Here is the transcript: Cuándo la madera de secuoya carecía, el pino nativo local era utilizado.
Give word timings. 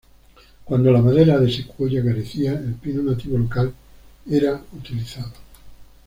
Cuándo 0.65 0.91
la 0.91 0.99
madera 0.99 1.37
de 1.37 1.53
secuoya 1.53 2.03
carecía, 2.03 2.53
el 2.53 2.73
pino 2.73 3.03
nativo 3.03 3.37
local 3.37 3.71
era 4.27 4.59
utilizado. 4.71 5.31